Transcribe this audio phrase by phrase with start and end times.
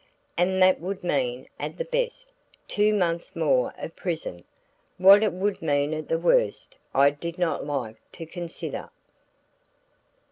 [0.35, 2.33] And that would mean, at the best,
[2.67, 4.43] two months more of prison.
[4.97, 8.89] What it would mean at the worst I did not like to consider.